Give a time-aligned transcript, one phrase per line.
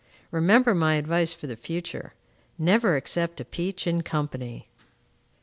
[0.31, 2.15] Remember my advice for the future.
[2.57, 4.67] Never accept a peach in company.